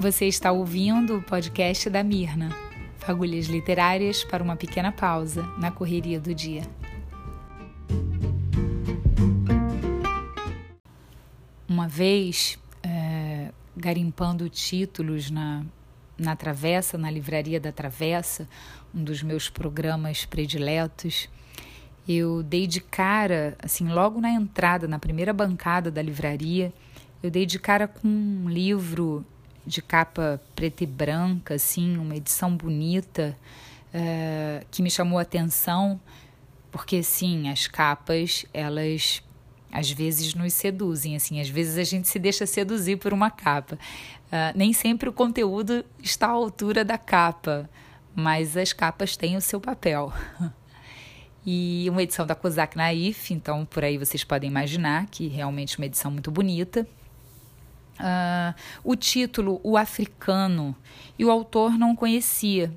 Você 0.00 0.24
está 0.24 0.50
ouvindo 0.50 1.18
o 1.18 1.22
podcast 1.22 1.90
da 1.90 2.02
Mirna, 2.02 2.48
fagulhas 3.00 3.48
literárias 3.48 4.24
para 4.24 4.42
uma 4.42 4.56
pequena 4.56 4.90
pausa 4.90 5.42
na 5.58 5.70
correria 5.70 6.18
do 6.18 6.34
dia. 6.34 6.62
Uma 11.68 11.86
vez, 11.86 12.58
é, 12.82 13.50
garimpando 13.76 14.48
títulos 14.48 15.30
na, 15.30 15.66
na 16.16 16.34
Travessa, 16.34 16.96
na 16.96 17.10
Livraria 17.10 17.60
da 17.60 17.70
Travessa, 17.70 18.48
um 18.94 19.04
dos 19.04 19.22
meus 19.22 19.50
programas 19.50 20.24
prediletos, 20.24 21.28
eu 22.08 22.42
dei 22.42 22.66
de 22.66 22.80
cara, 22.80 23.54
assim, 23.62 23.86
logo 23.86 24.18
na 24.18 24.30
entrada, 24.30 24.88
na 24.88 24.98
primeira 24.98 25.34
bancada 25.34 25.90
da 25.90 26.00
livraria, 26.00 26.72
eu 27.22 27.30
dei 27.30 27.44
de 27.44 27.58
cara 27.58 27.86
com 27.86 28.08
um 28.08 28.48
livro 28.48 29.26
de 29.66 29.82
capa 29.82 30.40
preta 30.54 30.84
e 30.84 30.86
branca, 30.86 31.54
assim, 31.54 31.96
uma 31.96 32.16
edição 32.16 32.56
bonita, 32.56 33.36
uh, 33.94 34.64
que 34.70 34.82
me 34.82 34.90
chamou 34.90 35.18
a 35.18 35.22
atenção, 35.22 36.00
porque, 36.70 37.02
sim, 37.02 37.48
as 37.48 37.66
capas, 37.66 38.44
elas 38.52 39.22
às 39.72 39.90
vezes 39.90 40.34
nos 40.34 40.52
seduzem, 40.52 41.14
assim, 41.14 41.40
às 41.40 41.48
vezes 41.48 41.78
a 41.78 41.84
gente 41.84 42.08
se 42.08 42.18
deixa 42.18 42.46
seduzir 42.46 42.96
por 42.96 43.12
uma 43.12 43.30
capa. 43.30 43.76
Uh, 44.26 44.56
nem 44.56 44.72
sempre 44.72 45.08
o 45.08 45.12
conteúdo 45.12 45.84
está 46.02 46.26
à 46.26 46.30
altura 46.30 46.84
da 46.84 46.98
capa, 46.98 47.68
mas 48.14 48.56
as 48.56 48.72
capas 48.72 49.16
têm 49.16 49.36
o 49.36 49.40
seu 49.40 49.60
papel. 49.60 50.12
e 51.46 51.86
uma 51.88 52.02
edição 52.02 52.26
da 52.26 52.34
Kozak 52.34 52.76
Naif, 52.76 53.32
então 53.32 53.64
por 53.64 53.84
aí 53.84 53.96
vocês 53.96 54.24
podem 54.24 54.50
imaginar 54.50 55.06
que 55.06 55.28
realmente 55.28 55.78
uma 55.78 55.86
edição 55.86 56.10
muito 56.10 56.30
bonita. 56.30 56.86
Uh, 58.00 58.54
o 58.82 58.96
título, 58.96 59.60
O 59.62 59.76
Africano, 59.76 60.74
e 61.18 61.24
o 61.24 61.30
autor 61.30 61.72
não 61.78 61.94
conhecia. 61.94 62.72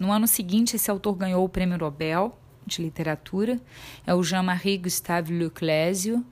No 0.00 0.12
ano 0.12 0.26
seguinte, 0.26 0.76
esse 0.76 0.90
autor 0.90 1.14
ganhou 1.16 1.44
o 1.44 1.48
Prêmio 1.48 1.76
Nobel 1.76 2.38
de 2.66 2.80
Literatura, 2.80 3.60
é 4.06 4.14
o 4.14 4.22
Jean-Marie 4.22 4.78
Gustave 4.78 5.36
Leclésio, 5.36 6.24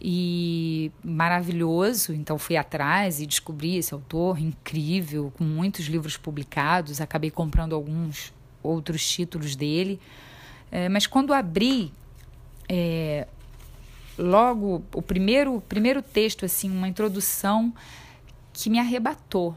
e 0.00 0.92
maravilhoso, 1.02 2.12
então 2.12 2.38
fui 2.38 2.56
atrás 2.56 3.20
e 3.20 3.26
descobri 3.26 3.76
esse 3.76 3.94
autor 3.94 4.38
incrível, 4.38 5.32
com 5.36 5.44
muitos 5.44 5.86
livros 5.86 6.16
publicados, 6.16 7.00
acabei 7.00 7.30
comprando 7.30 7.74
alguns 7.74 8.32
outros 8.62 9.08
títulos 9.08 9.56
dele, 9.56 9.98
é, 10.70 10.88
mas 10.88 11.06
quando 11.06 11.32
abri 11.32 11.92
é, 12.68 13.26
logo 14.18 14.82
o 14.94 15.02
primeiro 15.02 15.60
primeiro 15.68 16.02
texto 16.02 16.44
assim 16.44 16.70
uma 16.70 16.88
introdução 16.88 17.72
que 18.52 18.70
me 18.70 18.78
arrebatou 18.78 19.56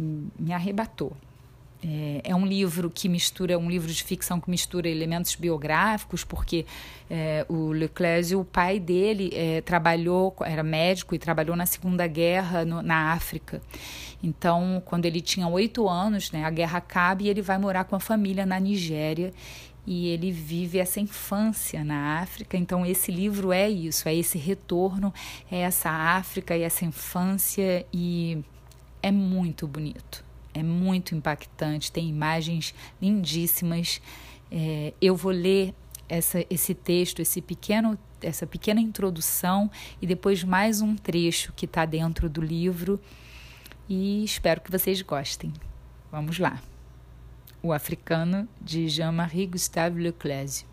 me 0.00 0.52
arrebatou. 0.52 1.12
É, 1.82 2.20
é, 2.24 2.34
um 2.36 2.44
livro 2.44 2.90
que 2.90 3.08
mistura 3.08 3.58
um 3.58 3.70
livro 3.70 3.90
de 3.90 4.04
ficção 4.04 4.38
que 4.38 4.50
mistura 4.50 4.86
elementos 4.86 5.34
biográficos 5.34 6.22
porque 6.22 6.66
é, 7.08 7.46
o 7.48 7.72
Leclerc 7.72 8.34
o 8.34 8.44
pai 8.44 8.78
dele 8.78 9.30
é, 9.32 9.62
trabalhou 9.62 10.36
era 10.44 10.62
médico 10.62 11.14
e 11.14 11.18
trabalhou 11.18 11.56
na 11.56 11.64
Segunda 11.64 12.06
Guerra 12.06 12.66
no, 12.66 12.82
na 12.82 13.12
África. 13.12 13.62
Então 14.22 14.82
quando 14.84 15.06
ele 15.06 15.22
tinha 15.22 15.48
oito 15.48 15.88
anos 15.88 16.30
né 16.30 16.44
a 16.44 16.50
guerra 16.50 16.76
acaba 16.76 17.22
e 17.22 17.30
ele 17.30 17.40
vai 17.40 17.56
morar 17.56 17.84
com 17.84 17.96
a 17.96 18.00
família 18.00 18.44
na 18.44 18.60
Nigéria 18.60 19.32
e 19.90 20.06
ele 20.06 20.30
vive 20.30 20.78
essa 20.78 21.00
infância 21.00 21.82
na 21.82 22.20
África. 22.20 22.56
Então, 22.56 22.86
esse 22.86 23.10
livro 23.10 23.50
é 23.50 23.68
isso, 23.68 24.08
é 24.08 24.14
esse 24.14 24.38
retorno, 24.38 25.12
é 25.50 25.62
essa 25.62 25.90
África 25.90 26.56
e 26.56 26.62
essa 26.62 26.84
infância, 26.84 27.84
e 27.92 28.38
é 29.02 29.10
muito 29.10 29.66
bonito, 29.66 30.24
é 30.54 30.62
muito 30.62 31.16
impactante, 31.16 31.90
tem 31.90 32.08
imagens 32.08 32.72
lindíssimas. 33.02 34.00
É, 34.48 34.94
eu 35.02 35.16
vou 35.16 35.32
ler 35.32 35.74
essa, 36.08 36.46
esse 36.48 36.72
texto, 36.72 37.20
esse 37.20 37.40
pequeno, 37.40 37.98
essa 38.22 38.46
pequena 38.46 38.80
introdução 38.80 39.68
e 40.00 40.06
depois 40.06 40.44
mais 40.44 40.80
um 40.80 40.94
trecho 40.94 41.52
que 41.54 41.64
está 41.64 41.84
dentro 41.84 42.30
do 42.30 42.40
livro 42.40 43.00
e 43.88 44.22
espero 44.22 44.60
que 44.60 44.70
vocês 44.70 45.02
gostem. 45.02 45.52
Vamos 46.12 46.38
lá. 46.38 46.62
O 47.62 47.74
Africano, 47.74 48.48
de 48.58 48.88
Jean-Marie 48.88 49.46
Gustave 49.46 50.00
Leclerc. 50.00 50.64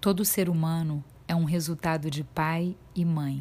Todo 0.00 0.24
ser 0.24 0.48
humano 0.48 1.02
é 1.26 1.34
um 1.34 1.42
resultado 1.42 2.08
de 2.08 2.22
pai 2.22 2.76
e 2.94 3.04
mãe. 3.04 3.40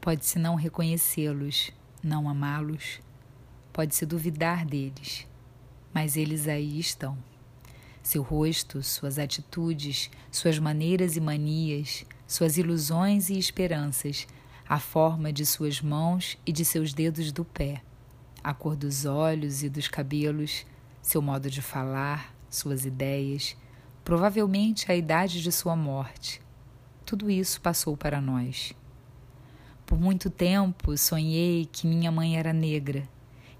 Pode-se 0.00 0.36
não 0.36 0.56
reconhecê-los, 0.56 1.70
não 2.02 2.28
amá-los, 2.28 3.00
pode-se 3.72 4.04
duvidar 4.04 4.66
deles, 4.66 5.28
mas 5.94 6.16
eles 6.16 6.48
aí 6.48 6.80
estão. 6.80 7.16
Seu 8.02 8.24
rosto, 8.24 8.82
suas 8.82 9.16
atitudes, 9.16 10.10
suas 10.28 10.58
maneiras 10.58 11.16
e 11.16 11.20
manias, 11.20 12.04
suas 12.26 12.56
ilusões 12.56 13.30
e 13.30 13.38
esperanças, 13.38 14.26
a 14.68 14.80
forma 14.80 15.32
de 15.32 15.46
suas 15.46 15.80
mãos 15.80 16.36
e 16.44 16.50
de 16.50 16.64
seus 16.64 16.92
dedos 16.92 17.30
do 17.30 17.44
pé 17.44 17.80
a 18.42 18.54
cor 18.54 18.76
dos 18.76 19.04
olhos 19.04 19.62
e 19.62 19.68
dos 19.68 19.88
cabelos, 19.88 20.64
seu 21.02 21.20
modo 21.20 21.50
de 21.50 21.62
falar, 21.62 22.34
suas 22.50 22.84
ideias, 22.84 23.56
provavelmente 24.04 24.90
a 24.90 24.96
idade 24.96 25.42
de 25.42 25.52
sua 25.52 25.76
morte. 25.76 26.40
Tudo 27.04 27.30
isso 27.30 27.60
passou 27.60 27.96
para 27.96 28.20
nós. 28.20 28.72
Por 29.84 29.98
muito 29.98 30.28
tempo 30.28 30.96
sonhei 30.96 31.66
que 31.70 31.86
minha 31.86 32.12
mãe 32.12 32.36
era 32.36 32.52
negra. 32.52 33.08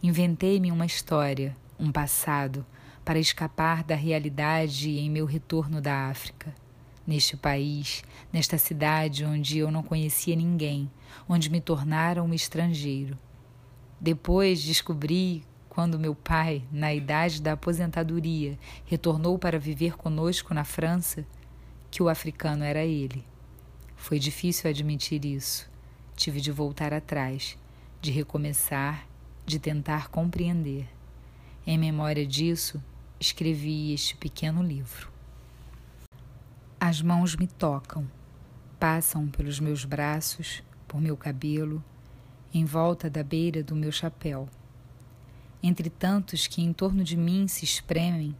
Inventei-me 0.02 0.70
uma 0.70 0.84
história, 0.84 1.56
um 1.78 1.90
passado, 1.90 2.64
para 3.04 3.18
escapar 3.18 3.82
da 3.82 3.94
realidade 3.94 4.90
em 4.90 5.10
meu 5.10 5.24
retorno 5.24 5.80
da 5.80 6.10
África. 6.10 6.54
Neste 7.06 7.38
país, 7.38 8.04
nesta 8.30 8.58
cidade 8.58 9.24
onde 9.24 9.56
eu 9.56 9.70
não 9.70 9.82
conhecia 9.82 10.36
ninguém, 10.36 10.90
onde 11.26 11.48
me 11.48 11.58
tornara 11.58 12.22
um 12.22 12.34
estrangeiro. 12.34 13.16
Depois 14.00 14.62
descobri, 14.62 15.44
quando 15.68 15.98
meu 15.98 16.14
pai, 16.14 16.64
na 16.70 16.94
idade 16.94 17.42
da 17.42 17.52
aposentadoria, 17.52 18.58
retornou 18.84 19.38
para 19.38 19.58
viver 19.58 19.96
conosco 19.96 20.54
na 20.54 20.64
França, 20.64 21.26
que 21.90 22.02
o 22.02 22.08
africano 22.08 22.64
era 22.64 22.84
ele. 22.84 23.24
Foi 23.96 24.18
difícil 24.18 24.70
admitir 24.70 25.24
isso. 25.24 25.68
Tive 26.14 26.40
de 26.40 26.52
voltar 26.52 26.92
atrás, 26.92 27.58
de 28.00 28.10
recomeçar, 28.10 29.06
de 29.44 29.58
tentar 29.58 30.08
compreender. 30.08 30.88
Em 31.66 31.76
memória 31.76 32.26
disso, 32.26 32.82
escrevi 33.20 33.92
este 33.92 34.16
pequeno 34.16 34.62
livro. 34.62 35.10
As 36.80 37.02
mãos 37.02 37.34
me 37.34 37.46
tocam, 37.46 38.08
passam 38.78 39.26
pelos 39.26 39.58
meus 39.58 39.84
braços, 39.84 40.62
por 40.86 41.00
meu 41.00 41.16
cabelo, 41.16 41.82
em 42.52 42.64
volta 42.64 43.10
da 43.10 43.22
beira 43.22 43.62
do 43.62 43.76
meu 43.76 43.92
chapéu. 43.92 44.48
Entre 45.62 45.90
tantos 45.90 46.46
que 46.46 46.62
em 46.62 46.72
torno 46.72 47.02
de 47.02 47.16
mim 47.16 47.48
se 47.48 47.64
espremem, 47.64 48.34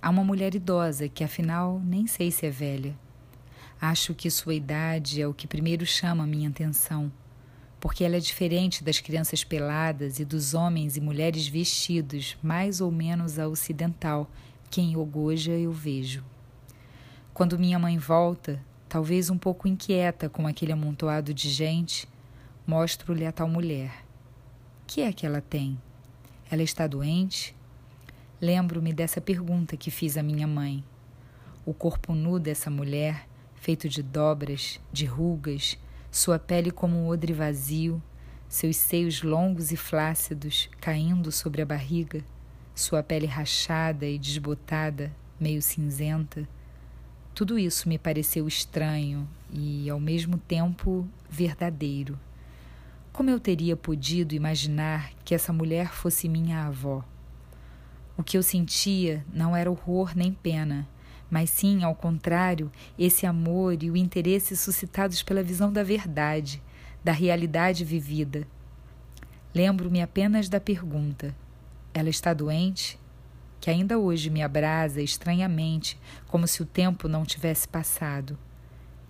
há 0.00 0.10
uma 0.10 0.24
mulher 0.24 0.54
idosa 0.54 1.08
que 1.08 1.22
afinal 1.22 1.80
nem 1.84 2.06
sei 2.06 2.30
se 2.30 2.46
é 2.46 2.50
velha. 2.50 2.94
Acho 3.80 4.14
que 4.14 4.30
sua 4.30 4.54
idade 4.54 5.20
é 5.20 5.26
o 5.26 5.34
que 5.34 5.46
primeiro 5.46 5.84
chama 5.84 6.26
minha 6.26 6.48
atenção, 6.48 7.12
porque 7.78 8.02
ela 8.02 8.16
é 8.16 8.20
diferente 8.20 8.82
das 8.82 9.00
crianças 9.00 9.44
peladas 9.44 10.18
e 10.18 10.24
dos 10.24 10.54
homens 10.54 10.96
e 10.96 11.00
mulheres 11.00 11.46
vestidos 11.46 12.36
mais 12.42 12.80
ou 12.80 12.90
menos 12.90 13.38
a 13.38 13.46
ocidental 13.46 14.30
que 14.70 14.80
em 14.80 14.96
Ogoja 14.96 15.52
eu 15.52 15.72
vejo. 15.72 16.24
Quando 17.34 17.58
minha 17.58 17.78
mãe 17.78 17.98
volta, 17.98 18.62
talvez 18.88 19.28
um 19.28 19.36
pouco 19.36 19.68
inquieta 19.68 20.28
com 20.28 20.46
aquele 20.46 20.72
amontoado 20.72 21.34
de 21.34 21.50
gente, 21.50 22.08
Mostro-lhe 22.66 23.24
a 23.24 23.30
tal 23.30 23.48
mulher. 23.48 24.04
Que 24.88 25.02
é 25.02 25.12
que 25.12 25.24
ela 25.24 25.40
tem? 25.40 25.80
Ela 26.50 26.64
está 26.64 26.88
doente? 26.88 27.54
Lembro-me 28.40 28.92
dessa 28.92 29.20
pergunta 29.20 29.76
que 29.76 29.88
fiz 29.88 30.16
à 30.16 30.22
minha 30.22 30.48
mãe. 30.48 30.82
O 31.64 31.72
corpo 31.72 32.12
nu 32.12 32.40
dessa 32.40 32.68
mulher, 32.68 33.28
feito 33.54 33.88
de 33.88 34.02
dobras, 34.02 34.80
de 34.92 35.04
rugas, 35.04 35.78
sua 36.10 36.40
pele 36.40 36.72
como 36.72 36.96
um 36.96 37.06
odre 37.06 37.32
vazio, 37.32 38.02
seus 38.48 38.76
seios 38.76 39.22
longos 39.22 39.70
e 39.70 39.76
flácidos 39.76 40.68
caindo 40.80 41.30
sobre 41.30 41.62
a 41.62 41.66
barriga, 41.66 42.24
sua 42.74 43.00
pele 43.00 43.26
rachada 43.26 44.06
e 44.06 44.18
desbotada, 44.18 45.14
meio 45.38 45.62
cinzenta. 45.62 46.48
Tudo 47.32 47.60
isso 47.60 47.88
me 47.88 47.96
pareceu 47.96 48.48
estranho 48.48 49.28
e, 49.52 49.88
ao 49.88 50.00
mesmo 50.00 50.36
tempo, 50.36 51.06
verdadeiro. 51.30 52.18
Como 53.16 53.30
eu 53.30 53.40
teria 53.40 53.74
podido 53.74 54.34
imaginar 54.34 55.10
que 55.24 55.34
essa 55.34 55.50
mulher 55.50 55.90
fosse 55.90 56.28
minha 56.28 56.66
avó? 56.66 57.02
O 58.14 58.22
que 58.22 58.36
eu 58.36 58.42
sentia 58.42 59.24
não 59.32 59.56
era 59.56 59.70
horror 59.70 60.12
nem 60.14 60.34
pena, 60.34 60.86
mas 61.30 61.48
sim, 61.48 61.82
ao 61.82 61.94
contrário, 61.94 62.70
esse 62.98 63.24
amor 63.24 63.82
e 63.82 63.90
o 63.90 63.96
interesse 63.96 64.54
suscitados 64.54 65.22
pela 65.22 65.42
visão 65.42 65.72
da 65.72 65.82
verdade, 65.82 66.62
da 67.02 67.10
realidade 67.10 67.86
vivida. 67.86 68.46
Lembro-me 69.54 70.02
apenas 70.02 70.50
da 70.50 70.60
pergunta: 70.60 71.34
ela 71.94 72.10
está 72.10 72.34
doente? 72.34 73.00
Que 73.62 73.70
ainda 73.70 73.98
hoje 73.98 74.28
me 74.28 74.42
abrasa 74.42 75.00
estranhamente, 75.00 75.98
como 76.28 76.46
se 76.46 76.60
o 76.60 76.66
tempo 76.66 77.08
não 77.08 77.24
tivesse 77.24 77.66
passado. 77.66 78.38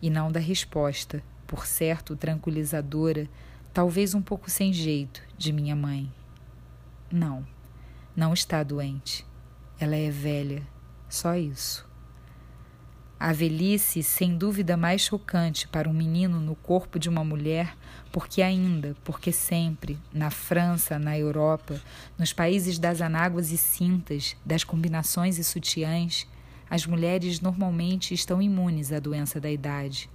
E 0.01 0.09
não 0.09 0.31
da 0.31 0.39
resposta, 0.39 1.25
por 1.45 1.67
certo 1.67 2.15
tranquilizadora, 2.15 3.29
talvez 3.77 4.15
um 4.15 4.23
pouco 4.23 4.51
sem 4.51 4.73
jeito, 4.73 5.21
de 5.37 5.53
minha 5.53 5.77
mãe. 5.77 6.11
Não, 7.13 7.47
não 8.17 8.33
está 8.33 8.63
doente. 8.63 9.23
Ela 9.79 9.95
é 9.95 10.11
velha, 10.11 10.67
só 11.11 11.35
isso. 11.35 11.87
A 13.21 13.35
velhice, 13.35 14.03
sem 14.03 14.39
dúvida 14.39 14.79
mais 14.79 15.03
chocante 15.03 15.69
para 15.69 15.91
um 15.91 15.93
menino 15.93 16.41
no 16.41 16.55
corpo 16.55 16.99
de 16.99 17.11
uma 17.11 17.23
mulher, 17.23 17.77
porque 18.11 18.41
ainda, 18.41 18.97
porque 19.05 19.31
sempre, 19.31 19.99
na 20.11 20.31
França, 20.31 20.99
na 20.99 21.19
Europa, 21.19 21.79
nos 22.17 22.33
países 22.33 22.79
das 22.79 23.03
anáguas 23.03 23.53
e 23.53 23.59
cintas, 23.59 24.35
das 24.43 24.65
combinações 24.65 25.37
e 25.37 25.45
sutiãs, 25.45 26.27
as 26.71 26.87
mulheres 26.87 27.43
normalmente 27.43 28.15
estão 28.15 28.41
imunes 28.41 28.91
à 28.91 28.99
doença 28.99 29.39
da 29.39 29.51
idade. 29.51 30.09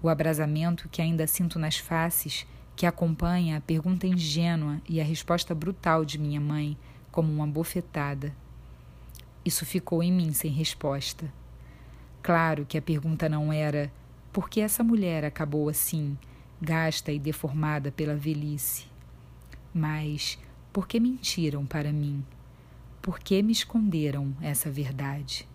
O 0.00 0.08
abrasamento 0.08 0.88
que 0.88 1.02
ainda 1.02 1.26
sinto 1.26 1.58
nas 1.58 1.76
faces, 1.76 2.46
que 2.78 2.86
acompanha 2.86 3.56
a 3.56 3.60
pergunta 3.60 4.06
ingênua 4.06 4.80
e 4.88 5.00
a 5.00 5.04
resposta 5.04 5.52
brutal 5.52 6.04
de 6.04 6.16
minha 6.16 6.40
mãe, 6.40 6.78
como 7.10 7.32
uma 7.32 7.44
bofetada. 7.44 8.32
Isso 9.44 9.66
ficou 9.66 10.00
em 10.00 10.12
mim 10.12 10.32
sem 10.32 10.52
resposta. 10.52 11.28
Claro 12.22 12.64
que 12.64 12.78
a 12.78 12.82
pergunta 12.82 13.28
não 13.28 13.52
era 13.52 13.90
por 14.32 14.48
que 14.48 14.60
essa 14.60 14.84
mulher 14.84 15.24
acabou 15.24 15.68
assim, 15.68 16.16
gasta 16.62 17.10
e 17.10 17.18
deformada 17.18 17.90
pela 17.90 18.14
velhice. 18.14 18.86
Mas 19.74 20.38
por 20.72 20.86
que 20.86 21.00
mentiram 21.00 21.66
para 21.66 21.92
mim? 21.92 22.24
Por 23.02 23.18
que 23.18 23.42
me 23.42 23.50
esconderam 23.50 24.32
essa 24.40 24.70
verdade? 24.70 25.48